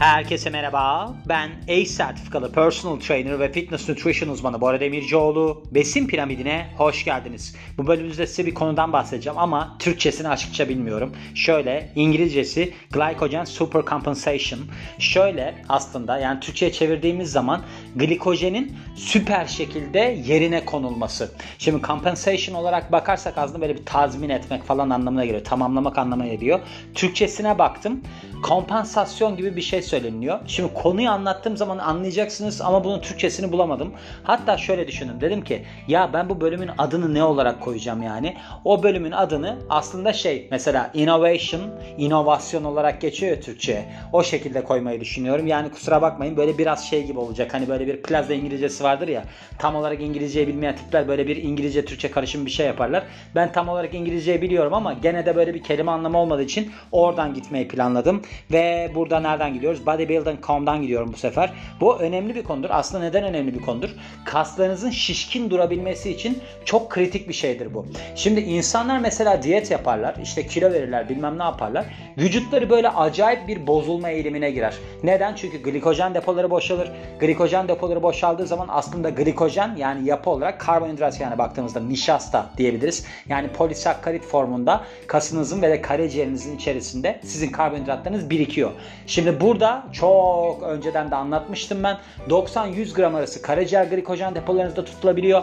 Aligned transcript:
Herkese 0.00 0.50
merhaba. 0.50 1.14
Ben 1.28 1.50
ACE 1.68 1.86
sertifikalı 1.86 2.52
personal 2.52 3.00
trainer 3.00 3.40
ve 3.40 3.52
fitness 3.52 3.88
nutrition 3.88 4.28
uzmanı 4.28 4.60
Bora 4.60 4.80
Demircioğlu. 4.80 5.62
Besin 5.70 6.06
piramidine 6.06 6.66
hoş 6.76 7.04
geldiniz. 7.04 7.56
Bu 7.78 7.86
bölümümüzde 7.86 8.26
size 8.26 8.46
bir 8.46 8.54
konudan 8.54 8.92
bahsedeceğim 8.92 9.38
ama 9.38 9.76
Türkçesini 9.78 10.28
açıkça 10.28 10.68
bilmiyorum. 10.68 11.16
Şöyle 11.34 11.92
İngilizcesi 11.94 12.72
glycogen 12.90 13.44
supercompensation. 13.44 14.60
Şöyle 14.98 15.54
aslında 15.68 16.18
yani 16.18 16.40
Türkçe'ye 16.40 16.72
çevirdiğimiz 16.72 17.32
zaman 17.32 17.62
glikojenin 17.96 18.72
süper 18.94 19.46
şekilde 19.46 19.98
yerine 20.26 20.64
konulması. 20.64 21.32
Şimdi 21.58 21.82
compensation 21.82 22.56
olarak 22.56 22.92
bakarsak 22.92 23.38
aslında 23.38 23.60
böyle 23.60 23.76
bir 23.76 23.86
tazmin 23.86 24.28
etmek 24.28 24.64
falan 24.64 24.90
anlamına 24.90 25.24
geliyor. 25.24 25.44
Tamamlamak 25.44 25.98
anlamına 25.98 26.28
geliyor. 26.28 26.60
Türkçesine 26.94 27.58
baktım. 27.58 28.00
Kompansasyon 28.42 29.36
gibi 29.36 29.56
bir 29.56 29.62
şey 29.62 29.82
söyleniyor. 29.82 30.38
Şimdi 30.46 30.74
konuyu 30.74 31.10
anlattığım 31.10 31.56
zaman 31.56 31.78
anlayacaksınız 31.78 32.60
ama 32.60 32.84
bunun 32.84 33.00
Türkçesini 33.00 33.52
bulamadım. 33.52 33.92
Hatta 34.22 34.56
şöyle 34.58 34.88
düşündüm. 34.88 35.20
Dedim 35.20 35.44
ki 35.44 35.64
ya 35.88 36.10
ben 36.12 36.28
bu 36.28 36.40
bölümün 36.40 36.70
adını 36.78 37.14
ne 37.14 37.24
olarak 37.24 37.60
koyacağım 37.60 38.02
yani? 38.02 38.36
O 38.64 38.82
bölümün 38.82 39.10
adını 39.12 39.58
aslında 39.70 40.12
şey 40.12 40.48
mesela 40.50 40.90
innovation, 40.94 41.62
inovasyon 41.98 42.64
olarak 42.64 43.00
geçiyor 43.00 43.40
Türkçe'ye. 43.40 43.84
O 44.12 44.22
şekilde 44.22 44.64
koymayı 44.64 45.00
düşünüyorum. 45.00 45.46
Yani 45.46 45.70
kusura 45.70 46.02
bakmayın 46.02 46.36
böyle 46.36 46.58
biraz 46.58 46.88
şey 46.88 47.06
gibi 47.06 47.18
olacak. 47.18 47.54
Hani 47.54 47.68
böyle 47.68 47.79
bir 47.86 48.02
plaza 48.02 48.34
İngilizcesi 48.34 48.84
vardır 48.84 49.08
ya. 49.08 49.24
Tam 49.58 49.76
olarak 49.76 50.00
İngilizceyi 50.00 50.48
bilmeyen 50.48 50.76
tipler 50.76 51.08
böyle 51.08 51.26
bir 51.26 51.36
İngilizce 51.36 51.84
Türkçe 51.84 52.10
karışım 52.10 52.46
bir 52.46 52.50
şey 52.50 52.66
yaparlar. 52.66 53.04
Ben 53.34 53.52
tam 53.52 53.68
olarak 53.68 53.94
İngilizceyi 53.94 54.42
biliyorum 54.42 54.74
ama 54.74 54.92
gene 54.92 55.26
de 55.26 55.36
böyle 55.36 55.54
bir 55.54 55.62
kelime 55.62 55.90
anlamı 55.90 56.18
olmadığı 56.18 56.42
için 56.42 56.70
oradan 56.92 57.34
gitmeyi 57.34 57.68
planladım. 57.68 58.22
Ve 58.52 58.90
burada 58.94 59.20
nereden 59.20 59.54
gidiyoruz? 59.54 59.86
Bodybuilding.com'dan 59.86 60.82
gidiyorum 60.82 61.10
bu 61.12 61.16
sefer. 61.16 61.52
Bu 61.80 61.98
önemli 62.00 62.34
bir 62.34 62.42
konudur. 62.42 62.68
Aslında 62.72 63.04
neden 63.04 63.24
önemli 63.24 63.54
bir 63.54 63.60
konudur? 63.60 63.90
Kaslarınızın 64.24 64.90
şişkin 64.90 65.50
durabilmesi 65.50 66.10
için 66.10 66.38
çok 66.64 66.90
kritik 66.90 67.28
bir 67.28 67.34
şeydir 67.34 67.74
bu. 67.74 67.86
Şimdi 68.14 68.40
insanlar 68.40 68.98
mesela 68.98 69.42
diyet 69.42 69.70
yaparlar. 69.70 70.14
işte 70.22 70.46
kilo 70.46 70.72
verirler 70.72 71.08
bilmem 71.08 71.38
ne 71.38 71.42
yaparlar. 71.42 71.84
Vücutları 72.18 72.70
böyle 72.70 72.88
acayip 72.88 73.48
bir 73.48 73.66
bozulma 73.66 74.10
eğilimine 74.10 74.50
girer. 74.50 74.74
Neden? 75.02 75.34
Çünkü 75.34 75.62
glikojen 75.62 76.14
depoları 76.14 76.50
boşalır. 76.50 76.90
Glikojen 77.20 77.68
depoları 77.70 78.02
boşaldığı 78.02 78.46
zaman 78.46 78.66
aslında 78.70 79.10
glikojen 79.10 79.76
yani 79.76 80.08
yapı 80.08 80.30
olarak 80.30 80.60
karbonhidrat 80.60 81.20
yani 81.20 81.38
baktığımızda 81.38 81.80
nişasta 81.80 82.50
diyebiliriz. 82.56 83.06
Yani 83.28 83.48
polisakkarit 83.48 84.24
formunda 84.24 84.80
kasınızın 85.06 85.62
ve 85.62 85.70
de 85.70 85.82
karaciğerinizin 85.82 86.56
içerisinde 86.56 87.20
sizin 87.24 87.50
karbonhidratlarınız 87.50 88.30
birikiyor. 88.30 88.70
Şimdi 89.06 89.40
burada 89.40 89.86
çok 89.92 90.62
önceden 90.62 91.10
de 91.10 91.16
anlatmıştım 91.16 91.82
ben. 91.82 91.98
90-100 92.28 92.94
gram 92.94 93.14
arası 93.14 93.42
karaciğer 93.42 93.84
glikojen 93.84 94.34
depolarınızda 94.34 94.84
tutulabiliyor 94.84 95.42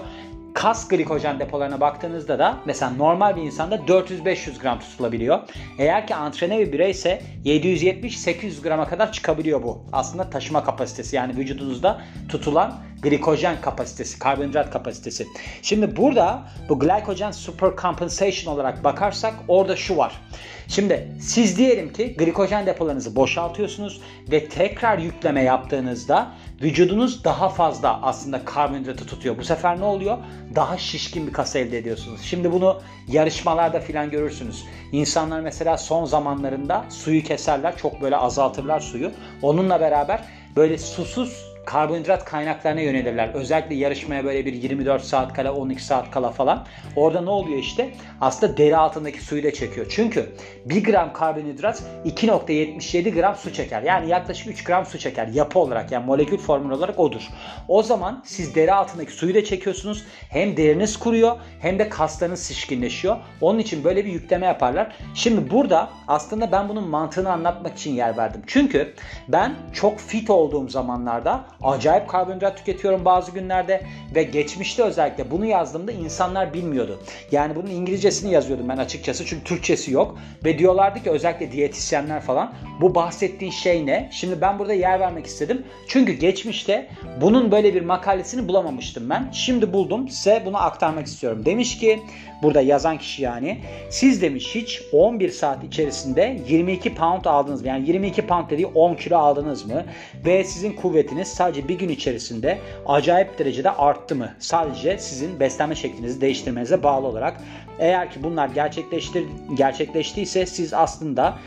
kas 0.57 0.87
glikojen 0.87 1.39
depolarına 1.39 1.79
baktığınızda 1.79 2.39
da 2.39 2.57
mesela 2.65 2.91
normal 2.91 3.35
bir 3.35 3.41
insanda 3.41 3.75
400-500 3.75 4.61
gram 4.61 4.79
tutulabiliyor. 4.79 5.39
Eğer 5.77 6.07
ki 6.07 6.15
antrene 6.15 6.59
bir 6.59 6.71
bireyse 6.71 7.21
770-800 7.45 8.61
grama 8.61 8.87
kadar 8.87 9.11
çıkabiliyor 9.11 9.63
bu. 9.63 9.85
Aslında 9.91 10.29
taşıma 10.29 10.63
kapasitesi 10.63 11.15
yani 11.15 11.37
vücudunuzda 11.37 12.01
tutulan 12.29 12.73
glikojen 13.01 13.61
kapasitesi, 13.61 14.19
karbonhidrat 14.19 14.71
kapasitesi. 14.71 15.27
Şimdi 15.61 15.97
burada 15.97 16.43
bu 16.69 16.79
glycogen 16.79 17.31
supercompensation 17.31 18.53
olarak 18.53 18.83
bakarsak 18.83 19.33
orada 19.47 19.75
şu 19.75 19.97
var. 19.97 20.21
Şimdi 20.67 21.11
siz 21.21 21.57
diyelim 21.57 21.93
ki 21.93 22.15
glikojen 22.17 22.65
depolarınızı 22.65 23.15
boşaltıyorsunuz 23.15 24.01
ve 24.31 24.49
tekrar 24.49 24.97
yükleme 24.97 25.43
yaptığınızda 25.43 26.31
vücudunuz 26.61 27.23
daha 27.23 27.49
fazla 27.49 28.01
aslında 28.01 28.45
karbonhidratı 28.45 29.05
tutuyor. 29.05 29.37
Bu 29.37 29.43
sefer 29.43 29.79
ne 29.79 29.83
oluyor? 29.83 30.17
Daha 30.55 30.77
şişkin 30.77 31.27
bir 31.27 31.33
kas 31.33 31.55
elde 31.55 31.77
ediyorsunuz. 31.77 32.21
Şimdi 32.21 32.51
bunu 32.51 32.81
yarışmalarda 33.07 33.79
filan 33.79 34.09
görürsünüz. 34.09 34.65
İnsanlar 34.91 35.39
mesela 35.39 35.77
son 35.77 36.05
zamanlarında 36.05 36.85
suyu 36.89 37.23
keserler. 37.23 37.77
Çok 37.77 38.01
böyle 38.01 38.17
azaltırlar 38.17 38.79
suyu. 38.79 39.11
Onunla 39.41 39.79
beraber 39.79 40.23
böyle 40.55 40.77
susuz 40.77 41.56
karbonhidrat 41.67 42.25
kaynaklarına 42.25 42.81
yönelirler. 42.81 43.29
Özellikle 43.33 43.75
yarışmaya 43.75 44.25
böyle 44.25 44.45
bir 44.45 44.53
24 44.53 45.03
saat 45.03 45.33
kala 45.33 45.53
12 45.53 45.83
saat 45.83 46.11
kala 46.11 46.31
falan. 46.31 46.65
Orada 46.95 47.21
ne 47.21 47.29
oluyor 47.29 47.57
işte? 47.57 47.89
Aslında 48.21 48.57
deri 48.57 48.77
altındaki 48.77 49.21
suyu 49.21 49.43
da 49.43 49.53
çekiyor. 49.53 49.85
Çünkü 49.89 50.29
1 50.65 50.83
gram 50.83 51.13
karbonhidrat 51.13 51.83
2.77 52.05 53.09
gram 53.09 53.35
su 53.35 53.53
çeker. 53.53 53.81
Yani 53.81 54.09
yaklaşık 54.09 54.47
3 54.47 54.63
gram 54.63 54.85
su 54.85 54.99
çeker 54.99 55.27
yapı 55.27 55.59
olarak 55.59 55.91
yani 55.91 56.05
molekül 56.05 56.37
formül 56.37 56.71
olarak 56.71 56.99
odur. 56.99 57.27
O 57.67 57.83
zaman 57.83 58.23
siz 58.25 58.55
deri 58.55 58.73
altındaki 58.73 59.11
suyu 59.11 59.35
da 59.35 59.43
çekiyorsunuz. 59.43 60.05
Hem 60.29 60.57
deriniz 60.57 60.97
kuruyor 60.99 61.37
hem 61.59 61.79
de 61.79 61.89
kaslarınız 61.89 62.47
şişkinleşiyor. 62.47 63.17
Onun 63.41 63.59
için 63.59 63.83
böyle 63.83 64.05
bir 64.05 64.11
yükleme 64.11 64.45
yaparlar. 64.45 64.95
Şimdi 65.13 65.51
burada 65.51 65.89
aslında 66.07 66.51
ben 66.51 66.69
bunun 66.69 66.87
mantığını 66.87 67.31
anlatmak 67.31 67.77
için 67.77 67.93
yer 67.93 68.17
verdim. 68.17 68.41
Çünkü 68.47 68.93
ben 69.27 69.55
çok 69.73 69.99
fit 69.99 70.29
olduğum 70.29 70.69
zamanlarda 70.69 71.45
acayip 71.63 72.07
karbonhidrat 72.07 72.57
tüketiyorum 72.57 73.05
bazı 73.05 73.31
günlerde 73.31 73.81
ve 74.15 74.23
geçmişte 74.23 74.83
özellikle 74.83 75.31
bunu 75.31 75.45
yazdığımda 75.45 75.91
insanlar 75.91 76.53
bilmiyordu. 76.53 76.99
Yani 77.31 77.55
bunun 77.55 77.67
İngilizcesini 77.67 78.33
yazıyordum 78.33 78.69
ben 78.69 78.77
açıkçası 78.77 79.25
çünkü 79.25 79.43
Türkçesi 79.43 79.91
yok 79.91 80.17
ve 80.45 80.59
diyorlardı 80.59 81.03
ki 81.03 81.09
özellikle 81.09 81.51
diyetisyenler 81.51 82.21
falan 82.21 82.53
bu 82.81 82.95
bahsettiğin 82.95 83.51
şey 83.51 83.85
ne? 83.85 84.09
Şimdi 84.11 84.41
ben 84.41 84.59
burada 84.59 84.73
yer 84.73 84.99
vermek 84.99 85.25
istedim. 85.25 85.63
Çünkü 85.87 86.13
geçmişte 86.13 86.87
bunun 87.21 87.51
böyle 87.51 87.73
bir 87.75 87.81
makalesini 87.81 88.47
bulamamıştım 88.47 89.09
ben. 89.09 89.29
Şimdi 89.31 89.73
buldum 89.73 90.09
size 90.09 90.43
bunu 90.45 90.57
aktarmak 90.57 91.07
istiyorum. 91.07 91.45
Demiş 91.45 91.79
ki 91.79 91.99
burada 92.43 92.61
yazan 92.61 92.97
kişi 92.97 93.23
yani 93.23 93.57
siz 93.89 94.21
demiş 94.21 94.55
hiç 94.55 94.81
11 94.91 95.29
saat 95.29 95.63
içerisinde 95.63 96.39
22 96.47 96.95
pound 96.95 97.25
aldınız 97.25 97.61
mı? 97.61 97.67
Yani 97.67 97.87
22 97.87 98.27
pound 98.27 98.49
dediği 98.49 98.65
10 98.65 98.95
kilo 98.95 99.17
aldınız 99.17 99.65
mı? 99.65 99.85
Ve 100.25 100.43
sizin 100.43 100.73
kuvvetiniz 100.73 101.27
sadece 101.27 101.46
bir 101.55 101.79
gün 101.79 101.89
içerisinde 101.89 102.59
acayip 102.85 103.39
derecede 103.39 103.71
arttı 103.71 104.15
mı? 104.15 104.33
Sadece 104.39 104.97
sizin 104.97 105.39
beslenme 105.39 105.75
şeklinizi 105.75 106.21
değiştirmenize 106.21 106.83
bağlı 106.83 107.07
olarak. 107.07 107.41
Eğer 107.79 108.11
ki 108.11 108.23
bunlar 108.23 108.49
gerçekleştir 108.49 109.25
gerçekleştiyse 109.53 110.45
siz 110.45 110.73
aslında 110.73 111.37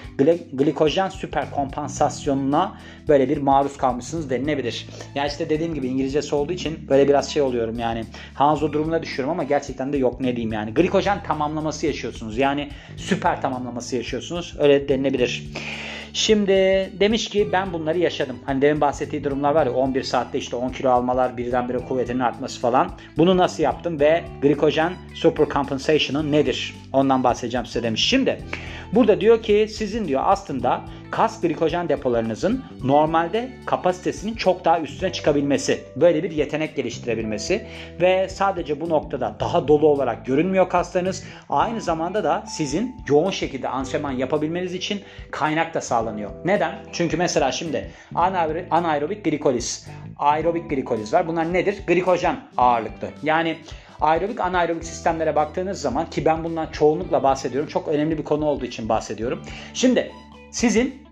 glikojen 0.52 1.08
süper 1.08 1.50
kompansasyonuna 1.50 2.78
böyle 3.08 3.28
bir 3.28 3.36
maruz 3.36 3.76
kalmışsınız 3.76 4.30
denilebilir. 4.30 4.88
Yani 5.14 5.28
işte 5.28 5.50
dediğim 5.50 5.74
gibi 5.74 5.86
İngilizcesi 5.86 6.34
olduğu 6.34 6.52
için 6.52 6.88
böyle 6.88 7.08
biraz 7.08 7.30
şey 7.30 7.42
oluyorum 7.42 7.78
yani 7.78 8.04
Hanzo 8.34 8.72
durumuna 8.72 9.02
düşüyorum 9.02 9.32
ama 9.32 9.44
gerçekten 9.44 9.92
de 9.92 9.96
yok 9.96 10.20
ne 10.20 10.36
diyeyim 10.36 10.52
yani. 10.52 10.74
Glikojen 10.74 11.22
tamamlaması 11.22 11.86
yaşıyorsunuz. 11.86 12.38
Yani 12.38 12.68
süper 12.96 13.42
tamamlaması 13.42 13.96
yaşıyorsunuz. 13.96 14.56
Öyle 14.58 14.88
denilebilir. 14.88 15.44
Şimdi 16.12 16.52
demiş 17.00 17.28
ki 17.28 17.48
ben 17.52 17.72
bunları 17.72 17.98
yaşadım. 17.98 18.36
Hani 18.46 18.62
demin 18.62 18.80
bahsettiği 18.80 19.24
durumlar 19.24 19.54
var 19.54 19.66
ya 19.66 19.72
11 19.72 20.02
saatte 20.02 20.38
işte 20.38 20.56
10 20.56 20.68
kilo 20.68 20.90
almalar 20.90 21.36
birdenbire 21.36 21.78
kuvvetinin 21.78 22.20
artması 22.20 22.60
falan. 22.60 22.90
Bunu 23.18 23.36
nasıl 23.36 23.62
yaptım 23.62 24.00
ve 24.00 24.24
glikojen 24.42 24.92
supercompensation'ın 25.14 26.32
nedir? 26.32 26.74
Ondan 26.92 27.24
bahsedeceğim 27.24 27.66
size 27.66 27.82
demiş. 27.82 28.08
Şimdi 28.08 28.38
burada 28.94 29.20
diyor 29.20 29.42
ki 29.42 29.66
sizin 29.70 30.08
diyor 30.08 30.22
aslında 30.24 30.80
kas 31.10 31.40
glikojen 31.40 31.88
depolarınızın 31.88 32.64
normalde 32.84 33.50
kapasitesinin 33.66 34.34
çok 34.34 34.64
daha 34.64 34.80
üstüne 34.80 35.12
çıkabilmesi, 35.12 35.84
böyle 35.96 36.22
bir 36.22 36.30
yetenek 36.30 36.76
geliştirebilmesi 36.76 37.66
ve 38.00 38.28
sadece 38.28 38.80
bu 38.80 38.88
noktada 38.88 39.36
daha 39.40 39.68
dolu 39.68 39.86
olarak 39.88 40.26
görünmüyor 40.26 40.68
kaslarınız. 40.68 41.24
Aynı 41.48 41.80
zamanda 41.80 42.24
da 42.24 42.44
sizin 42.46 42.96
yoğun 43.08 43.30
şekilde 43.30 43.68
antrenman 43.68 44.12
yapabilmeniz 44.12 44.74
için 44.74 45.00
kaynak 45.30 45.74
da 45.74 45.80
sağlanıyor. 45.80 46.30
Neden? 46.44 46.74
Çünkü 46.92 47.16
mesela 47.16 47.52
şimdi 47.52 47.90
anaerobik 48.70 49.24
glikoliz, 49.24 49.88
aerobik 50.16 50.70
glikoliz 50.70 51.12
var. 51.12 51.28
Bunlar 51.28 51.52
nedir? 51.52 51.76
Glikojen 51.86 52.36
ağırlıklı. 52.56 53.08
Yani 53.22 53.56
aerobik 54.00 54.40
anaerobik 54.40 54.84
sistemlere 54.84 55.36
baktığınız 55.36 55.80
zaman 55.80 56.10
ki 56.10 56.24
ben 56.24 56.44
bundan 56.44 56.66
çoğunlukla 56.66 57.22
bahsediyorum. 57.22 57.68
Çok 57.68 57.88
önemli 57.88 58.18
bir 58.18 58.24
konu 58.24 58.44
olduğu 58.44 58.64
için 58.64 58.88
bahsediyorum. 58.88 59.42
Şimdi 59.74 60.12
sizin 60.50 61.06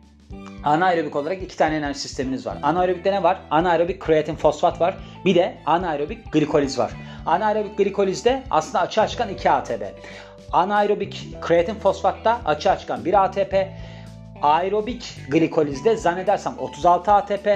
anaerobik 0.64 1.16
olarak 1.16 1.42
iki 1.42 1.56
tane 1.56 1.76
enerji 1.76 1.98
sisteminiz 1.98 2.46
var. 2.46 2.58
Anaerobikte 2.62 3.12
ne 3.12 3.22
var? 3.22 3.40
Anaerobik 3.50 4.00
kreatin 4.00 4.34
fosfat 4.34 4.80
var. 4.80 4.96
Bir 5.24 5.34
de 5.34 5.58
anaerobik 5.66 6.32
glikoliz 6.32 6.78
var. 6.78 6.92
Anaerobik 7.26 7.78
glikolizde 7.78 8.42
aslında 8.50 8.80
açığa 8.80 9.08
çıkan 9.08 9.28
2 9.28 9.50
ATP. 9.50 9.82
Anaerobik 10.52 11.34
kreatin 11.40 11.74
fosfatta 11.74 12.40
açığa 12.44 12.78
çıkan 12.78 13.04
1 13.04 13.24
ATP. 13.24 13.54
Aerobik 14.42 15.16
glikolizde 15.30 15.96
zannedersem 15.96 16.54
36 16.58 17.12
ATP 17.12 17.48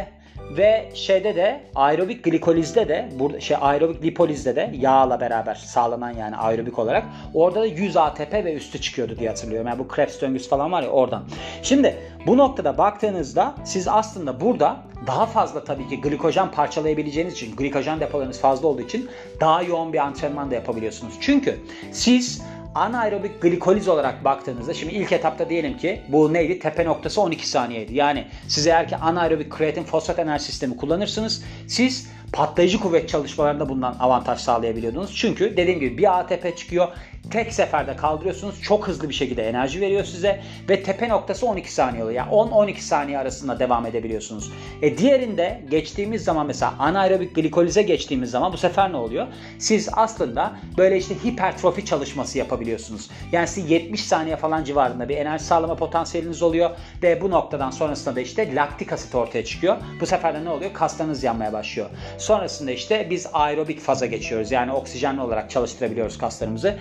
Ve 0.57 0.89
şeyde 0.95 1.37
de 1.37 1.61
aerobik 1.75 2.25
glikolizde 2.25 2.89
de 2.89 3.09
burada 3.19 3.41
şey 3.41 3.57
aerobik 3.61 4.05
lipolizde 4.05 4.57
de 4.57 4.71
yağla 4.75 5.21
beraber 5.21 5.55
sağlanan 5.55 6.11
yani 6.11 6.37
aerobik 6.37 6.79
olarak 6.79 7.05
orada 7.35 7.61
da 7.61 7.67
100 7.67 7.97
ATP 7.97 8.33
ve 8.33 8.55
üstü 8.55 8.81
çıkıyordu 8.81 9.19
diye 9.19 9.29
hatırlıyorum. 9.29 9.69
Yani 9.69 9.79
bu 9.79 9.89
Krebs 9.89 10.21
döngüsü 10.21 10.49
falan 10.49 10.73
var 10.73 10.83
ya 10.83 10.89
oradan. 10.89 11.25
Şimdi 11.63 11.97
bu 12.27 12.37
noktada 12.37 12.79
baktığınızda 12.79 13.55
siz 13.65 13.89
aslında 13.89 14.41
burada 14.41 14.77
daha 15.07 15.27
fazla 15.27 15.65
tabii 15.65 15.89
ki 15.89 16.01
glikojen 16.01 16.51
parçalayabileceğiniz 16.51 17.35
için, 17.35 17.57
glikojen 17.57 18.01
depolarınız 18.01 18.41
fazla 18.41 18.69
olduğu 18.69 18.83
için 18.83 19.09
daha 19.41 19.63
yoğun 19.63 19.93
bir 19.93 19.99
antrenman 19.99 20.51
da 20.51 20.55
yapabiliyorsunuz. 20.55 21.15
Çünkü 21.21 21.59
siz 21.93 22.43
anaerobik 22.75 23.43
glikoliz 23.43 23.89
olarak 23.89 24.25
baktığınızda 24.25 24.75
şimdi 24.75 24.95
ilk 24.95 25.13
etapta 25.13 25.49
diyelim 25.51 25.77
ki 25.77 26.03
bu 26.09 26.33
neydi? 26.33 26.59
Tepe 26.59 26.85
noktası 26.85 27.21
12 27.21 27.49
saniyeydi. 27.49 27.95
Yani 27.95 28.27
siz 28.49 28.67
eğer 28.67 28.89
ki 28.89 28.97
anaerobik 28.97 29.51
kreatin 29.51 29.85
fosfat 29.85 30.19
enerji 30.19 30.45
sistemi 30.45 30.77
kullanırsınız 30.77 31.45
siz 31.69 32.09
patlayıcı 32.33 32.81
kuvvet 32.81 33.09
çalışmalarında 33.09 33.69
bundan 33.69 33.97
avantaj 34.01 34.41
sağlayabiliyordunuz. 34.41 35.17
Çünkü 35.17 35.57
dediğim 35.57 35.81
gibi 35.81 35.99
bir 35.99 36.19
ATP 36.19 36.57
çıkıyor. 36.57 36.89
Tek 37.33 37.53
seferde 37.53 37.97
kaldırıyorsunuz. 37.97 38.63
Çok 38.63 38.89
hızlı 38.89 39.09
bir 39.09 39.15
şekilde 39.15 39.49
enerji 39.49 39.81
veriyor 39.81 40.05
size. 40.05 40.43
Ve 40.69 40.83
tepe 40.83 41.09
noktası 41.09 41.47
12 41.47 41.73
saniye 41.73 42.05
oluyor. 42.05 42.17
Yani 42.17 42.31
10-12 42.31 42.81
saniye 42.81 43.19
arasında 43.19 43.59
devam 43.59 43.87
edebiliyorsunuz. 43.87 44.53
E 44.83 44.99
diğerinde 44.99 45.63
geçtiğimiz 45.71 46.25
zaman 46.25 46.47
mesela 46.47 46.75
anaerobik 46.79 47.35
glikolize 47.35 47.83
geçtiğimiz 47.83 48.31
zaman 48.31 48.53
bu 48.53 48.57
sefer 48.57 48.93
ne 48.93 48.97
oluyor? 48.97 49.27
Siz 49.59 49.89
aslında 49.93 50.53
böyle 50.79 50.97
işte 50.97 51.15
hipertrofi 51.25 51.85
çalışması 51.85 52.39
yapabiliyorsunuz. 52.39 53.11
Yani 53.33 53.49
siz 53.49 53.71
70 53.71 54.05
saniye 54.05 54.37
falan 54.37 54.65
civarında 54.65 55.09
bir 55.09 55.17
enerji 55.17 55.45
sağlama 55.45 55.77
potansiyeliniz 55.77 56.43
oluyor. 56.43 56.71
Ve 57.03 57.21
bu 57.21 57.31
noktadan 57.31 57.71
sonrasında 57.71 58.17
da 58.17 58.21
işte 58.21 58.55
laktik 58.55 58.93
asit 58.93 59.15
ortaya 59.15 59.45
çıkıyor. 59.45 59.77
Bu 60.01 60.07
sefer 60.07 60.35
de 60.35 60.45
ne 60.45 60.51
oluyor? 60.51 60.73
Kaslarınız 60.73 61.23
yanmaya 61.23 61.53
başlıyor. 61.53 61.89
Sonrasında 62.19 62.71
işte 62.71 63.07
biz 63.11 63.27
aerobik 63.33 63.81
faza 63.81 64.07
geçiyoruz. 64.07 64.51
Yani 64.53 64.73
oksijenli 64.73 65.21
olarak 65.21 65.51
çalıştırabiliyoruz 65.51 66.19
kaslarımızı. 66.19 66.79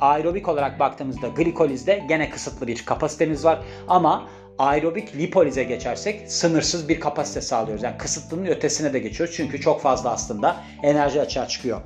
Aerobik 0.00 0.48
olarak 0.48 0.80
baktığımızda 0.80 1.28
glikolizde 1.28 2.04
gene 2.08 2.30
kısıtlı 2.30 2.66
bir 2.66 2.84
kapasitemiz 2.84 3.44
var. 3.44 3.58
Ama 3.88 4.28
aerobik 4.58 5.16
lipolize 5.16 5.64
geçersek 5.64 6.32
sınırsız 6.32 6.88
bir 6.88 7.00
kapasite 7.00 7.40
sağlıyoruz. 7.40 7.82
Yani 7.82 7.98
kısıtlının 7.98 8.46
ötesine 8.46 8.92
de 8.92 8.98
geçiyoruz. 8.98 9.34
Çünkü 9.36 9.60
çok 9.60 9.80
fazla 9.80 10.10
aslında 10.10 10.56
enerji 10.82 11.20
açığa 11.20 11.48
çıkıyor. 11.48 11.80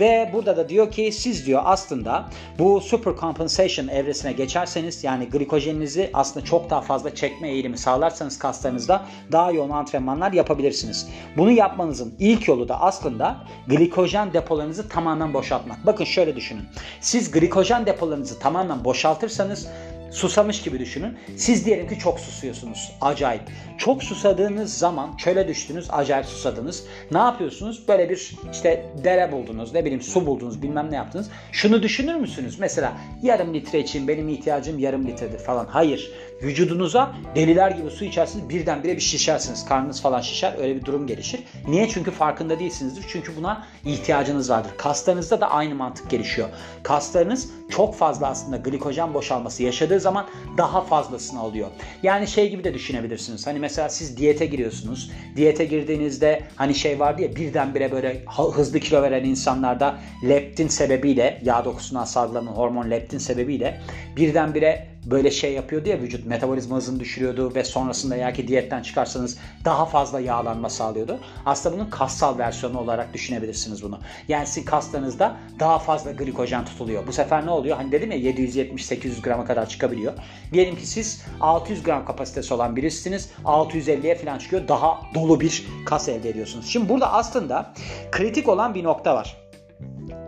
Ve 0.00 0.30
burada 0.32 0.56
da 0.56 0.68
diyor 0.68 0.90
ki 0.90 1.12
siz 1.12 1.46
diyor 1.46 1.62
aslında 1.64 2.28
bu 2.58 2.80
super 2.80 3.14
compensation 3.20 3.88
evresine 3.88 4.32
geçerseniz 4.32 5.04
yani 5.04 5.28
glikojeninizi 5.28 6.10
aslında 6.14 6.46
çok 6.46 6.70
daha 6.70 6.80
fazla 6.80 7.14
çekme 7.14 7.50
eğilimi 7.50 7.78
sağlarsanız 7.78 8.38
kaslarınızda 8.38 9.02
daha 9.32 9.52
yoğun 9.52 9.70
antrenmanlar 9.70 10.32
yapabilirsiniz. 10.32 11.08
Bunu 11.36 11.50
yapmanızın 11.50 12.14
ilk 12.18 12.48
yolu 12.48 12.68
da 12.68 12.80
aslında 12.80 13.36
glikojen 13.68 14.32
depolarınızı 14.32 14.88
tamamen 14.88 15.34
boşaltmak. 15.34 15.86
Bakın 15.86 16.04
şöyle 16.04 16.36
düşünün. 16.36 16.64
Siz 17.00 17.30
glikojen 17.30 17.86
depolarınızı 17.86 18.38
tamamen 18.38 18.84
boşaltırsanız 18.84 19.68
susamış 20.10 20.62
gibi 20.62 20.78
düşünün. 20.78 21.18
Siz 21.36 21.66
diyelim 21.66 21.88
ki 21.88 21.98
çok 21.98 22.20
susuyorsunuz. 22.20 22.92
Acayip. 23.00 23.42
Çok 23.78 24.02
susadığınız 24.02 24.78
zaman 24.78 25.16
çöle 25.16 25.48
düştünüz, 25.48 25.88
acayip 25.90 26.26
susadınız. 26.26 26.84
Ne 27.10 27.18
yapıyorsunuz? 27.18 27.88
Böyle 27.88 28.10
bir 28.10 28.36
işte 28.52 28.86
dere 29.04 29.32
buldunuz, 29.32 29.74
ne 29.74 29.84
bileyim 29.84 30.02
su 30.02 30.26
buldunuz, 30.26 30.62
bilmem 30.62 30.90
ne 30.90 30.96
yaptınız. 30.96 31.30
Şunu 31.52 31.82
düşünür 31.82 32.14
müsünüz? 32.14 32.58
Mesela 32.58 32.92
yarım 33.22 33.54
litre 33.54 33.78
için 33.80 34.08
benim 34.08 34.28
ihtiyacım 34.28 34.78
yarım 34.78 35.06
litredir 35.06 35.38
falan. 35.38 35.66
Hayır. 35.66 36.10
Vücudunuza 36.42 37.12
deliler 37.34 37.70
gibi 37.70 37.90
su 37.90 38.04
içersiniz 38.04 38.48
birdenbire 38.48 38.96
bir 38.96 39.00
şişersiniz. 39.00 39.64
Karnınız 39.64 40.02
falan 40.02 40.20
şişer. 40.20 40.54
Öyle 40.58 40.76
bir 40.76 40.84
durum 40.84 41.06
gelişir. 41.06 41.40
Niye? 41.68 41.88
Çünkü 41.88 42.10
farkında 42.10 42.58
değilsinizdir. 42.58 43.04
Çünkü 43.08 43.36
buna 43.36 43.66
ihtiyacınız 43.84 44.50
vardır. 44.50 44.70
Kaslarınızda 44.76 45.40
da 45.40 45.50
aynı 45.50 45.74
mantık 45.74 46.10
gelişiyor. 46.10 46.48
Kaslarınız 46.82 47.50
çok 47.70 47.94
fazla 47.94 48.26
aslında 48.26 48.56
glikojen 48.56 49.14
boşalması 49.14 49.62
yaşadığı 49.62 49.99
zaman 50.00 50.26
daha 50.56 50.80
fazlasını 50.80 51.40
alıyor. 51.40 51.68
Yani 52.02 52.28
şey 52.28 52.50
gibi 52.50 52.64
de 52.64 52.74
düşünebilirsiniz. 52.74 53.46
Hani 53.46 53.58
mesela 53.58 53.88
siz 53.88 54.16
diyete 54.16 54.46
giriyorsunuz. 54.46 55.10
Diyete 55.36 55.64
girdiğinizde 55.64 56.42
hani 56.56 56.74
şey 56.74 57.00
vardı 57.00 57.22
ya 57.22 57.36
birdenbire 57.36 57.92
böyle 57.92 58.24
hızlı 58.54 58.80
kilo 58.80 59.02
veren 59.02 59.24
insanlarda 59.24 59.98
leptin 60.28 60.68
sebebiyle 60.68 61.40
yağ 61.44 61.64
dokusundan 61.64 62.04
salgılanan 62.04 62.52
hormon 62.52 62.90
leptin 62.90 63.18
sebebiyle 63.18 63.80
birdenbire 64.16 64.89
böyle 65.06 65.30
şey 65.30 65.52
yapıyordu 65.52 65.88
ya 65.88 66.00
vücut 66.00 66.26
metabolizma 66.26 66.76
hızını 66.76 67.00
düşürüyordu 67.00 67.54
ve 67.54 67.64
sonrasında 67.64 68.16
eğer 68.16 68.34
ki 68.34 68.48
diyetten 68.48 68.82
çıkarsanız 68.82 69.38
daha 69.64 69.86
fazla 69.86 70.20
yağlanma 70.20 70.70
sağlıyordu. 70.70 71.20
Aslında 71.46 71.76
bunun 71.76 71.90
kassal 71.90 72.38
versiyonu 72.38 72.78
olarak 72.78 73.14
düşünebilirsiniz 73.14 73.82
bunu. 73.82 74.00
Yani 74.28 74.46
sizin 74.46 74.64
kaslarınızda 74.64 75.36
daha 75.58 75.78
fazla 75.78 76.12
glikojen 76.12 76.64
tutuluyor. 76.64 77.06
Bu 77.06 77.12
sefer 77.12 77.46
ne 77.46 77.50
oluyor? 77.50 77.76
Hani 77.76 77.92
dedim 77.92 78.10
ya 78.10 78.18
770-800 78.18 79.22
grama 79.22 79.44
kadar 79.44 79.68
çıkabiliyor. 79.68 80.12
Diyelim 80.52 80.76
ki 80.76 80.86
siz 80.86 81.22
600 81.40 81.82
gram 81.82 82.06
kapasitesi 82.06 82.54
olan 82.54 82.76
birisiniz. 82.76 83.30
650'ye 83.44 84.14
falan 84.14 84.38
çıkıyor. 84.38 84.68
Daha 84.68 85.00
dolu 85.14 85.40
bir 85.40 85.66
kas 85.86 86.08
elde 86.08 86.30
ediyorsunuz. 86.30 86.66
Şimdi 86.68 86.88
burada 86.88 87.12
aslında 87.12 87.72
kritik 88.10 88.48
olan 88.48 88.74
bir 88.74 88.84
nokta 88.84 89.14
var. 89.14 89.36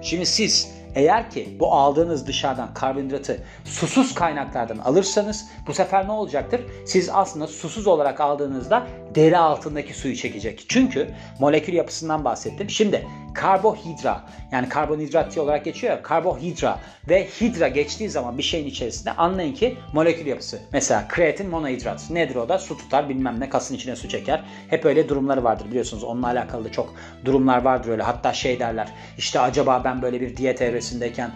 Şimdi 0.03 0.27
siz 0.27 0.81
eğer 0.94 1.31
ki 1.31 1.56
bu 1.61 1.73
aldığınız 1.73 2.27
dışarıdan 2.27 2.75
karbonhidratı 2.75 3.43
susuz 3.65 4.15
kaynaklardan 4.15 4.79
alırsanız 4.79 5.49
bu 5.67 5.75
sefer 5.75 6.06
ne 6.06 6.12
olacaktır? 6.12 6.61
Siz 6.87 7.11
aslında 7.12 7.47
susuz 7.47 7.87
olarak 7.87 8.21
aldığınızda 8.21 8.87
deri 9.14 9.38
altındaki 9.38 9.94
suyu 9.94 10.17
çekecek. 10.17 10.64
Çünkü 10.69 11.09
molekül 11.41 11.73
yapısından 11.73 12.25
bahsettim. 12.25 12.70
Şimdi 12.70 13.06
karbohidra 13.35 14.25
yani 14.53 14.69
karbonhidrat 14.69 15.38
olarak 15.38 15.64
geçiyor 15.64 15.93
ya 15.93 16.03
karbohidra 16.03 16.79
ve 17.09 17.29
hidra 17.41 17.69
geçtiği 17.69 18.11
zaman 18.11 18.38
bir 18.38 18.43
şeyin 18.43 18.67
içerisinde 18.67 19.12
anlayın 19.12 19.55
ki 19.55 19.76
molekül 19.93 20.26
yapısı. 20.26 20.61
Mesela 20.73 21.09
kreatin 21.09 21.50
monohidrat. 21.50 22.11
Nedir 22.11 22.35
o 22.35 22.49
da? 22.49 22.59
Su 22.59 22.76
tutar 22.76 23.09
bilmem 23.09 23.41
ne 23.41 23.49
kasın 23.49 23.75
içine 23.75 23.97
su 23.97 24.09
çeker. 24.09 24.44
Hep 24.70 24.85
öyle 24.85 25.09
durumları 25.09 25.44
vardır 25.44 25.67
biliyorsunuz. 25.70 26.05
Onunla 26.05 26.26
alakalı 26.26 26.64
da 26.64 26.73
çok 26.73 26.94
durumlar 27.25 27.62
vardır 27.62 27.91
öyle. 27.91 28.03
Hatta 28.03 28.32
şey 28.32 28.61
derler 28.61 28.88
işte 29.19 29.41
acaba 29.41 29.82
ben 29.85 30.03
böyle 30.03 30.20
bir 30.20 30.37
diyet 30.37 30.62
evresindeyken 30.62 31.31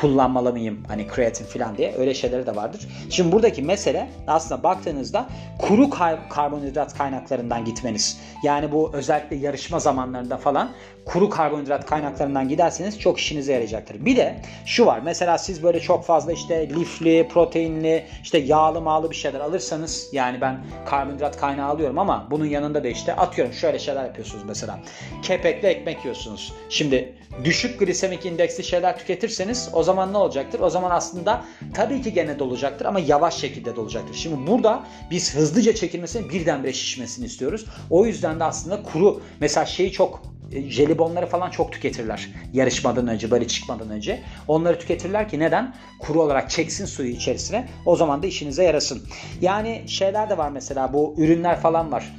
kullanmalı 0.00 0.52
mıyım 0.52 0.82
hani 0.88 1.06
kreatin 1.06 1.44
falan 1.44 1.76
diye 1.76 1.94
öyle 1.98 2.14
şeyleri 2.14 2.46
de 2.46 2.56
vardır. 2.56 2.88
Şimdi 3.10 3.32
buradaki 3.32 3.62
mesele 3.62 4.08
aslında 4.26 4.62
baktığınızda 4.62 5.26
kuru 5.58 5.90
kar- 5.90 6.28
karbonhidrat 6.28 6.98
kaynaklarından 6.98 7.64
gitmeniz. 7.64 8.20
Yani 8.42 8.72
bu 8.72 8.90
özellikle 8.94 9.36
yarışma 9.36 9.78
zamanlarında 9.80 10.36
falan 10.36 10.70
kuru 11.04 11.30
karbonhidrat 11.30 11.86
kaynaklarından 11.86 12.48
giderseniz 12.48 13.00
çok 13.00 13.18
işinize 13.18 13.52
yarayacaktır. 13.52 14.04
Bir 14.04 14.16
de 14.16 14.36
şu 14.66 14.86
var 14.86 15.00
mesela 15.04 15.38
siz 15.38 15.62
böyle 15.62 15.80
çok 15.80 16.04
fazla 16.04 16.32
işte 16.32 16.68
lifli, 16.68 17.28
proteinli, 17.28 18.06
işte 18.22 18.38
yağlı 18.38 18.80
mağlı 18.80 19.10
bir 19.10 19.16
şeyler 19.16 19.40
alırsanız 19.40 20.08
yani 20.12 20.40
ben 20.40 20.60
karbonhidrat 20.86 21.36
kaynağı 21.36 21.68
alıyorum 21.68 21.98
ama 21.98 22.26
bunun 22.30 22.46
yanında 22.46 22.84
da 22.84 22.88
işte 22.88 23.16
atıyorum 23.16 23.54
şöyle 23.54 23.78
şeyler 23.78 24.04
yapıyorsunuz 24.04 24.44
mesela. 24.46 24.80
Kepekli 25.22 25.68
ekmek 25.68 25.98
yiyorsunuz. 26.04 26.52
Şimdi 26.68 27.14
düşük 27.44 27.80
glisemik 27.80 28.26
indeksli 28.26 28.64
şeyler 28.64 28.98
tüketirseniz 28.98 29.70
o 29.72 29.82
zaman 29.88 30.12
ne 30.12 30.16
olacaktır? 30.16 30.60
O 30.60 30.70
zaman 30.70 30.90
aslında 30.90 31.44
tabii 31.74 32.02
ki 32.02 32.12
gene 32.12 32.38
dolacaktır 32.38 32.86
ama 32.86 33.00
yavaş 33.00 33.36
şekilde 33.36 33.76
dolacaktır. 33.76 34.14
Şimdi 34.14 34.50
burada 34.50 34.84
biz 35.10 35.34
hızlıca 35.34 35.74
çekilmesini 35.74 36.30
birdenbire 36.30 36.72
şişmesini 36.72 37.26
istiyoruz. 37.26 37.64
O 37.90 38.06
yüzden 38.06 38.40
de 38.40 38.44
aslında 38.44 38.82
kuru 38.82 39.20
mesela 39.40 39.66
şeyi 39.66 39.92
çok 39.92 40.22
e, 40.52 40.70
jelibonları 40.70 41.26
falan 41.26 41.50
çok 41.50 41.72
tüketirler 41.72 42.28
yarışmadan 42.52 43.08
önce, 43.08 43.30
böyle 43.30 43.48
çıkmadan 43.48 43.90
önce. 43.90 44.22
Onları 44.48 44.78
tüketirler 44.78 45.28
ki 45.28 45.38
neden? 45.38 45.74
Kuru 46.00 46.22
olarak 46.22 46.50
çeksin 46.50 46.86
suyu 46.86 47.10
içerisine. 47.10 47.68
O 47.86 47.96
zaman 47.96 48.22
da 48.22 48.26
işinize 48.26 48.64
yarasın. 48.64 49.02
Yani 49.40 49.84
şeyler 49.86 50.30
de 50.30 50.38
var 50.38 50.50
mesela 50.50 50.92
bu 50.92 51.14
ürünler 51.18 51.60
falan 51.60 51.92
var 51.92 52.12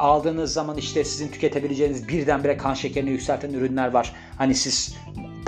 aldığınız 0.00 0.52
zaman 0.52 0.76
işte 0.76 1.04
sizin 1.04 1.28
tüketebileceğiniz 1.28 2.08
birdenbire 2.08 2.56
kan 2.56 2.74
şekerini 2.74 3.10
yükselten 3.10 3.50
ürünler 3.50 3.88
var. 3.88 4.12
Hani 4.38 4.54
siz 4.54 4.94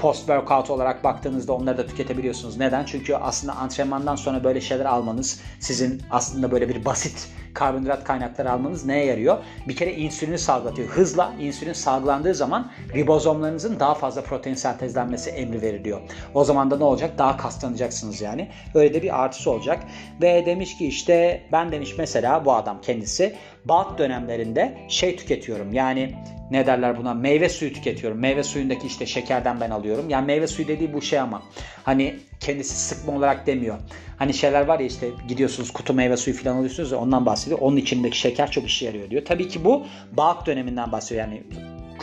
post 0.03 0.19
workout 0.19 0.71
olarak 0.71 1.05
baktığınızda 1.05 1.53
onları 1.53 1.79
da 1.79 1.87
tüketebiliyorsunuz. 1.87 2.57
Neden? 2.57 2.85
Çünkü 2.85 3.15
aslında 3.15 3.57
antrenmandan 3.57 4.17
sonra 4.17 4.45
böyle 4.45 4.61
şeyler 4.61 4.85
almanız 4.85 5.41
sizin 5.61 6.03
aslında 6.11 6.51
böyle 6.51 6.69
bir 6.69 6.85
basit 6.85 7.29
karbonhidrat 7.55 8.05
kaynakları 8.05 8.53
almanız 8.53 8.87
neye 8.87 9.05
yarıyor? 9.05 9.39
Bir 9.69 9.77
kere 9.77 9.93
insülini 9.93 10.39
salgılatıyor. 10.39 10.89
Hızla 10.89 11.33
insülin 11.41 11.73
salgılandığı 11.73 12.35
zaman 12.35 12.71
ribozomlarınızın 12.95 13.81
daha 13.81 13.95
fazla 13.95 14.23
protein 14.23 14.55
sentezlenmesi 14.55 15.31
emri 15.31 15.63
veriliyor. 15.63 16.01
O 16.35 16.45
zaman 16.45 16.71
da 16.71 16.77
ne 16.77 16.85
olacak? 16.85 17.19
Daha 17.19 17.37
kaslanacaksınız 17.37 18.21
yani. 18.21 18.49
Öyle 18.75 18.95
de 18.95 19.03
bir 19.03 19.23
artısı 19.23 19.51
olacak. 19.51 19.85
Ve 20.23 20.47
demiş 20.47 20.79
ki 20.79 20.87
işte 20.87 21.43
ben 21.53 21.73
demiş 21.73 21.95
mesela 21.99 22.45
bu 22.45 22.53
adam 22.53 22.81
kendisi 22.81 23.35
bat 23.65 23.99
dönemlerinde 23.99 24.79
şey 24.89 25.17
tüketiyorum. 25.17 25.73
Yani 25.73 26.15
ne 26.51 26.67
derler 26.67 26.97
buna 26.97 27.15
meyve 27.15 27.49
suyu 27.49 27.73
tüketiyorum. 27.73 28.19
Meyve 28.19 28.43
suyundaki 28.43 28.87
işte 28.87 29.07
şekerden 29.07 29.61
ben 29.61 29.71
alıyorum. 29.71 30.11
Yani 30.11 30.27
meyve 30.27 30.47
suyu 30.47 30.69
dediği 30.69 30.93
bu 30.93 31.03
şey 31.03 31.21
ama 31.21 31.43
hani 31.85 32.17
kendisi 32.43 32.77
sıkma 32.77 33.13
olarak 33.13 33.47
demiyor. 33.47 33.79
hani 34.17 34.35
şeyler 34.35 34.67
var 34.67 34.81
ya 34.81 34.87
işte 34.87 35.11
gidiyorsunuz 35.29 35.71
kutu 35.71 35.95
meyve 35.95 36.17
suyu 36.17 36.37
falan 36.37 36.57
alıyorsunuz 36.57 36.93
ya 36.93 36.99
ondan 36.99 37.27
bahsediyor. 37.27 37.59
Onun 37.61 37.77
içindeki 37.77 38.19
şeker 38.19 38.51
çok 38.51 38.67
işe 38.67 38.87
yarıyor 38.87 39.11
diyor. 39.11 39.25
Tabii 39.25 39.49
ki 39.49 39.65
bu 39.65 39.87
bağ 40.13 40.43
döneminden 40.47 40.93
bahsediyor. 40.93 41.27
Yani 41.27 41.43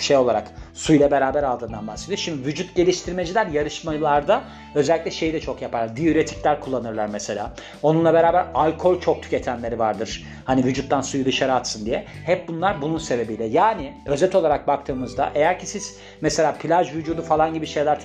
şey 0.02 0.18
olarak 0.18 0.52
suyla 0.74 1.12
beraber 1.12 1.44
aldığından 1.44 1.88
bahsediyor. 1.88 2.18
Şimdi 2.18 2.48
vücut 2.48 2.76
geliştirmeciler 2.76 3.48
yarışmalarda 3.48 4.44
özellikle 4.76 5.12
şeyi 5.12 5.34
de 5.34 5.40
çok 5.40 5.62
yapar. 5.62 5.96
Diüretikler 5.96 6.62
kullanırlar 6.62 7.08
mesela. 7.08 7.54
Onunla 7.84 8.14
beraber 8.14 8.46
alkol 8.54 9.00
çok 9.02 9.24
tüketenleri 9.24 9.80
vardır. 9.80 10.26
Hani 10.46 10.64
vücuttan 10.64 11.02
suyu 11.02 11.26
dışarı 11.26 11.54
atsın 11.54 11.86
diye. 11.86 12.06
Hep 12.26 12.48
bunlar 12.48 12.82
bunun 12.82 12.98
sebebiyle. 12.98 13.46
Yani 13.46 13.94
özet 14.06 14.36
olarak 14.36 14.68
baktığımızda 14.68 15.32
eğer 15.36 15.60
ki 15.60 15.68
siz 15.68 15.98
mesela 16.22 16.54
plaj 16.54 16.96
vücudu 16.96 17.22
falan 17.22 17.54
gibi 17.54 17.68
şeyler 17.68 18.00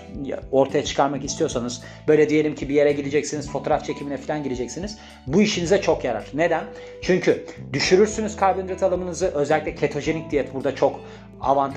ortaya 0.53 0.85
çıkarmak 0.85 1.25
istiyorsanız 1.25 1.83
böyle 2.09 2.29
diyelim 2.29 2.55
ki 2.55 2.69
bir 2.69 2.75
yere 2.75 2.93
gideceksiniz 2.93 3.51
fotoğraf 3.51 3.85
çekimine 3.85 4.17
falan 4.17 4.43
gideceksiniz. 4.43 4.99
Bu 5.27 5.43
işinize 5.43 5.81
çok 5.81 6.05
yarar. 6.05 6.25
Neden? 6.35 6.65
Çünkü 7.03 7.47
düşürürsünüz 7.73 8.37
karbonhidrat 8.37 8.83
alımınızı. 8.83 9.27
Özellikle 9.27 9.75
ketojenik 9.75 10.31
diyet 10.31 10.55
burada 10.55 10.75
çok 10.75 11.01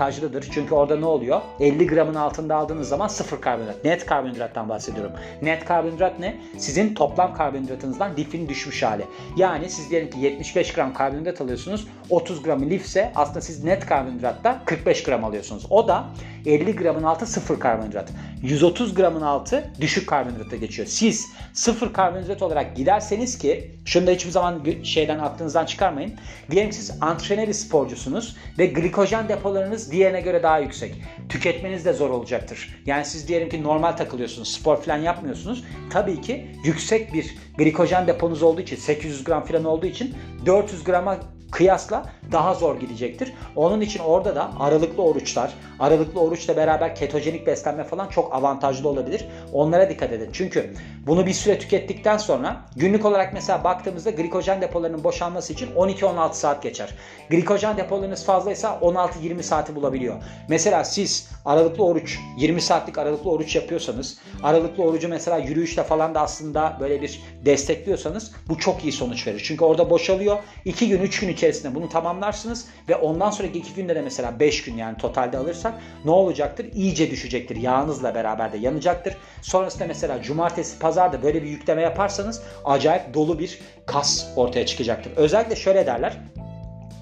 avantajlıdır. 0.07 0.47
Çünkü 0.51 0.75
orada 0.75 0.95
ne 0.95 1.05
oluyor? 1.05 1.41
50 1.59 1.87
gramın 1.87 2.15
altında 2.15 2.55
aldığınız 2.55 2.89
zaman 2.89 3.07
sıfır 3.07 3.41
karbonhidrat. 3.41 3.85
Net 3.85 4.05
karbonhidrattan 4.05 4.69
bahsediyorum. 4.69 5.11
Net 5.41 5.65
karbonhidrat 5.65 6.19
ne? 6.19 6.35
Sizin 6.57 6.93
toplam 6.93 7.33
karbonhidratınızdan 7.33 8.17
lifin 8.17 8.49
düşmüş 8.49 8.83
hali. 8.83 9.05
Yani 9.37 9.69
siz 9.69 9.89
diyelim 9.89 10.09
ki 10.09 10.19
75 10.19 10.73
gram 10.73 10.93
karbonhidrat 10.93 11.41
alıyorsunuz. 11.41 11.87
30 12.09 12.43
gramı 12.43 12.69
lifse 12.69 13.11
aslında 13.15 13.41
siz 13.41 13.63
net 13.63 13.85
karbonhidratta 13.85 14.61
45 14.65 15.03
gram 15.03 15.23
alıyorsunuz. 15.23 15.65
O 15.69 15.87
da 15.87 16.05
50 16.45 16.75
gramın 16.75 17.03
altı 17.03 17.25
sıfır 17.25 17.59
karbonhidrat. 17.59 18.09
130 18.41 18.95
gramın 18.95 19.21
altı 19.21 19.71
düşük 19.81 20.09
karbonhidrata 20.09 20.55
geçiyor. 20.55 20.87
Siz 20.87 21.25
sıfır 21.53 21.93
karbonhidrat 21.93 22.41
olarak 22.41 22.75
giderseniz 22.75 23.37
ki 23.37 23.71
şunu 23.85 24.07
da 24.07 24.11
hiçbir 24.11 24.31
zaman 24.31 24.63
şeyden 24.83 25.19
aklınızdan 25.19 25.65
çıkarmayın. 25.65 26.13
Diyelim 26.51 26.69
ki 26.69 26.75
siz 26.75 26.97
antrenör 27.01 27.53
sporcusunuz 27.53 28.37
ve 28.57 28.65
glikojen 28.65 29.29
depolarınız 29.29 29.91
diğerine 29.97 30.21
göre 30.21 30.43
daha 30.43 30.59
yüksek. 30.59 30.95
Tüketmeniz 31.29 31.85
de 31.85 31.93
zor 31.93 32.09
olacaktır. 32.09 32.81
Yani 32.85 33.05
siz 33.05 33.27
diyelim 33.27 33.49
ki 33.49 33.63
normal 33.63 33.91
takılıyorsunuz, 33.91 34.51
spor 34.53 34.81
falan 34.81 34.97
yapmıyorsunuz. 34.97 35.63
Tabii 35.89 36.21
ki 36.21 36.45
yüksek 36.63 37.13
bir 37.13 37.35
glikojen 37.57 38.07
deponuz 38.07 38.43
olduğu 38.43 38.61
için 38.61 38.75
800 38.75 39.23
gram 39.23 39.45
falan 39.45 39.65
olduğu 39.65 39.85
için 39.85 40.15
400 40.45 40.83
grama 40.83 41.17
kıyasla 41.51 42.05
daha 42.31 42.53
zor 42.53 42.79
gidecektir. 42.79 43.33
Onun 43.55 43.81
için 43.81 43.99
orada 43.99 44.35
da 44.35 44.51
aralıklı 44.59 45.03
oruçlar, 45.03 45.53
aralıklı 45.79 46.21
oruçla 46.21 46.57
beraber 46.57 46.95
ketojenik 46.95 47.47
beslenme 47.47 47.83
falan 47.83 48.07
çok 48.07 48.35
avantajlı 48.35 48.89
olabilir. 48.89 49.25
Onlara 49.53 49.89
dikkat 49.89 50.13
edin. 50.13 50.29
Çünkü 50.33 50.73
bunu 51.07 51.25
bir 51.25 51.33
süre 51.33 51.59
tükettikten 51.59 52.17
sonra 52.17 52.61
günlük 52.75 53.05
olarak 53.05 53.33
mesela 53.33 53.63
baktığımızda 53.63 54.09
glikojen 54.09 54.61
depolarının 54.61 55.03
boşalması 55.03 55.53
için 55.53 55.69
12-16 55.75 56.33
saat 56.33 56.63
geçer. 56.63 56.89
Glikojen 57.29 57.77
depolarınız 57.77 58.25
fazlaysa 58.25 58.79
16-20 58.81 59.43
saati 59.43 59.75
bulabiliyor. 59.75 60.15
Mesela 60.49 60.83
siz 60.83 61.29
aralıklı 61.45 61.85
oruç, 61.85 62.19
20 62.37 62.61
saatlik 62.61 62.97
aralıklı 62.97 63.31
oruç 63.31 63.55
yapıyorsanız, 63.55 64.17
aralıklı 64.43 64.83
orucu 64.83 65.09
mesela 65.09 65.37
yürüyüşle 65.37 65.83
falan 65.83 66.15
da 66.15 66.21
aslında 66.21 66.77
böyle 66.79 67.01
bir 67.01 67.21
destekliyorsanız 67.45 68.31
bu 68.49 68.57
çok 68.57 68.83
iyi 68.83 68.91
sonuç 68.91 69.27
verir. 69.27 69.41
Çünkü 69.45 69.65
orada 69.65 69.89
boşalıyor. 69.89 70.37
2 70.65 70.89
gün 70.89 71.01
3 71.01 71.19
gün 71.19 71.29
içerisinde 71.37 71.75
bunu 71.75 71.89
tamamlarsınız 71.89 72.65
ve 72.89 72.95
ondan 72.95 73.31
sonraki 73.31 73.59
2 73.59 73.73
günde 73.73 73.95
de 73.95 74.01
mesela 74.01 74.39
5 74.39 74.63
gün 74.63 74.77
yani 74.77 74.97
totalde 74.97 75.37
alırsak 75.37 75.73
ne 76.05 76.11
olacaktır? 76.11 76.65
İyice 76.73 77.11
düşecektir. 77.11 77.55
Yağınızla 77.55 78.15
beraber 78.15 78.53
de 78.53 78.57
yanacaktır. 78.57 79.17
Sonrasında 79.41 79.85
mesela 79.87 80.21
cumartesi, 80.21 80.79
pazarda 80.79 81.23
böyle 81.23 81.43
bir 81.43 81.49
yükleme 81.49 81.81
yaparsanız 81.81 82.41
acayip 82.65 83.13
dolu 83.13 83.39
bir 83.39 83.59
kas 83.85 84.27
ortaya 84.35 84.65
çıkacaktır. 84.65 85.11
Özellikle 85.15 85.55
şöyle 85.55 85.85
derler. 85.85 86.17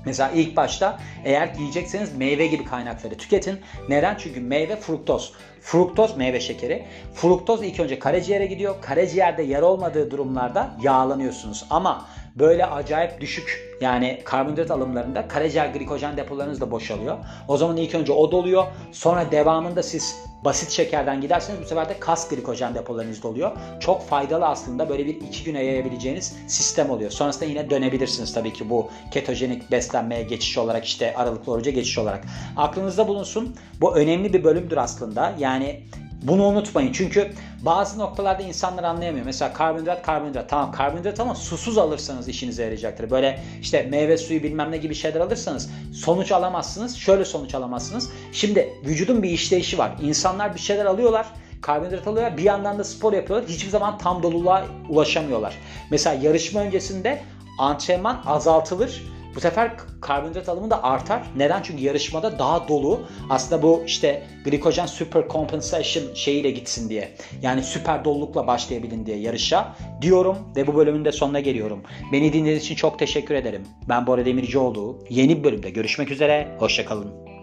Mesela 0.06 0.32
ilk 0.32 0.56
başta 0.56 1.00
eğer 1.25 1.56
yiyecekseniz 1.60 2.18
meyve 2.18 2.48
gibi 2.48 2.65
kaynakları 2.65 3.18
tüketin. 3.18 3.60
Neden? 3.89 4.15
Çünkü 4.18 4.42
meyve 4.42 4.75
fruktoz. 4.75 5.34
Fruktoz 5.62 6.18
meyve 6.18 6.39
şekeri. 6.39 6.86
Fruktoz 7.13 7.63
ilk 7.63 7.80
önce 7.80 8.00
karaciğere 8.00 8.46
gidiyor. 8.46 8.75
Karaciğerde 8.82 9.44
yer 9.44 9.62
olmadığı 9.62 10.12
durumlarda 10.12 10.77
yağlanıyorsunuz. 10.82 11.65
Ama 11.70 12.06
böyle 12.36 12.65
acayip 12.65 13.22
düşük 13.22 13.75
yani 13.82 14.22
karbonhidrat 14.25 14.72
alımlarında 14.72 15.27
karaciğer 15.27 15.67
glikojen 15.67 16.17
depolarınız 16.17 16.62
da 16.62 16.72
boşalıyor. 16.72 17.17
O 17.48 17.58
zaman 17.58 17.77
ilk 17.77 17.96
önce 17.96 18.12
o 18.12 18.32
doluyor. 18.32 18.65
Sonra 18.91 19.32
devamında 19.32 19.84
siz 19.84 20.15
basit 20.46 20.70
şekerden 20.70 21.22
giderseniz 21.22 21.62
bu 21.62 21.65
sefer 21.65 21.89
de 21.89 22.00
kas 22.00 22.29
glikojen 22.29 22.75
depolarınız 22.75 23.24
doluyor. 23.24 23.51
Çok 23.79 24.08
faydalı 24.08 24.46
aslında 24.46 24.89
böyle 24.89 25.05
bir 25.05 25.15
iki 25.15 25.44
güne 25.44 25.63
yayabileceğiniz 25.63 26.36
sistem 26.48 26.89
oluyor. 26.89 27.12
Sonrasında 27.12 27.46
yine 27.46 27.70
dönebilirsiniz 27.70 28.34
tabii 28.34 28.53
ki 28.53 28.70
bu 28.70 28.89
ketojenik 29.12 29.72
beslenmeye 29.72 30.24
geçiş 30.24 30.58
olarak 30.58 30.86
işte 30.86 31.15
aralıklı 31.15 31.51
oruca 31.51 31.72
geçiş 31.72 31.98
olarak. 31.98 32.24
Aklınızda 32.58 33.08
bulunsun. 33.08 33.55
Bu 33.82 33.96
önemli 33.96 34.34
bir 34.34 34.44
bölümdür 34.44 34.77
aslında. 34.77 35.34
Yani 35.39 35.84
bunu 36.27 36.44
unutmayın 36.44 36.91
çünkü 36.91 37.32
bazı 37.62 38.00
noktalarda 38.00 38.44
insanlar 38.44 38.84
anlayamıyor. 38.84 39.25
Mesela 39.25 39.53
karbonhidrat 39.53 40.03
karbonhidrat 40.03 40.50
tamam 40.50 40.72
karbonhidrat 40.72 41.20
ama 41.20 41.36
susuz 41.36 41.77
alırsanız 41.77 42.27
işinize 42.27 42.63
yarayacaktır. 42.63 43.10
Böyle 43.10 43.39
işte 43.62 43.88
meyve 43.91 44.17
suyu 44.17 44.44
bilmem 44.44 44.72
ne 44.72 44.77
gibi 44.77 44.96
şeyler 44.96 45.20
alırsanız 45.20 45.70
sonuç 45.94 46.32
alamazsınız. 46.32 46.96
Şöyle 46.96 47.25
sonuç 47.25 47.55
alamazsınız. 47.55 48.10
Şimdi 48.32 48.70
vücudun 48.86 49.24
bir 49.24 49.29
işleyişi 49.29 49.77
var. 49.77 49.91
İnsanlar 50.01 50.55
bir 50.55 50.60
şeyler 50.60 50.86
alıyorlar 50.86 51.25
karbonhidrat 51.62 52.08
alıyorlar. 52.08 52.38
Bir 52.38 52.44
yandan 52.44 52.79
da 52.79 52.84
spor 52.84 53.13
yapıyorlar. 53.13 53.50
Hiçbir 53.50 53.70
zaman 53.70 53.98
tam 53.98 54.24
doluluğa 54.24 54.65
ulaşamıyorlar. 54.89 55.58
Mesela 55.91 56.22
yarışma 56.24 56.62
öncesinde 56.62 57.22
antrenman 57.60 58.22
azaltılır 58.25 59.14
bu 59.36 59.39
sefer 59.39 59.72
karbonhidrat 60.01 60.50
alımı 60.50 60.70
da 60.70 60.84
artar. 60.84 61.24
Neden? 61.36 61.62
Çünkü 61.62 61.84
yarışmada 61.84 62.39
daha 62.39 62.68
dolu. 62.68 63.01
Aslında 63.30 63.62
bu 63.63 63.84
işte 63.86 64.24
glikojen 64.46 64.86
super 64.86 65.27
compensation 65.30 66.13
şeyiyle 66.13 66.51
gitsin 66.51 66.89
diye. 66.89 67.12
Yani 67.42 67.63
süper 67.63 68.06
dolulukla 68.06 68.48
başlayabilin 68.48 69.06
diye 69.06 69.18
yarışa 69.18 69.75
diyorum 70.01 70.38
ve 70.56 70.68
bu 70.68 70.75
bölümün 70.75 71.06
de 71.06 71.12
sonuna 71.12 71.39
geliyorum. 71.39 71.84
Beni 72.12 72.34
dinlediğiniz 72.34 72.63
için 72.63 72.75
çok 72.75 73.00
teşekkür 73.00 73.36
ederim. 73.36 73.68
Ben 73.89 74.08
Bora 74.08 74.25
Demircioğlu. 74.25 75.00
Yeni 75.10 75.39
bir 75.39 75.44
bölümde 75.44 75.70
görüşmek 75.70 76.12
üzere. 76.12 76.56
Hoşçakalın. 76.60 77.35